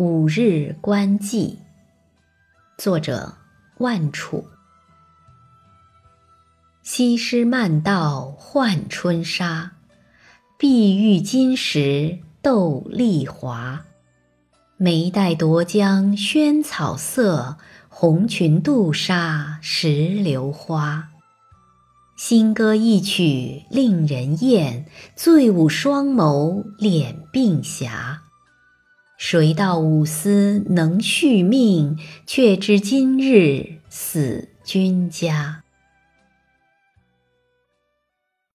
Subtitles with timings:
[0.00, 1.58] 五日观季，
[2.76, 3.34] 作者
[3.78, 4.46] 万楚。
[6.84, 9.72] 西施漫道换春纱，
[10.56, 13.86] 碧玉金石斗丽华。
[14.76, 17.56] 眉黛夺江萱草色，
[17.88, 21.08] 红裙妒纱石榴花。
[22.16, 24.86] 新歌一曲令人艳，
[25.16, 28.22] 醉舞双眸敛鬓霞。
[29.30, 31.98] 谁道五思能续命？
[32.24, 35.64] 却知今日死君家。